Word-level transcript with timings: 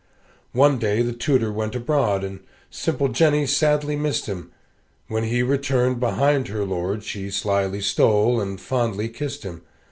One 0.53 0.79
day 0.79 1.03
the 1.03 1.13
tutor 1.13 1.51
went 1.51 1.75
abroad, 1.75 2.23
And 2.23 2.39
simple 2.71 3.09
Jenny 3.09 3.45
sadly 3.45 3.95
missed 3.95 4.25
him; 4.25 4.49
When 5.07 5.25
he 5.25 5.43
returned, 5.43 5.99
behind 5.99 6.47
her 6.47 6.65
lord 6.65 7.03
She 7.03 7.29
slyly 7.29 7.81
stole, 7.81 8.41
and 8.41 8.59
fondly 8.59 9.09
kissed 9.09 9.43
him. 9.43 9.61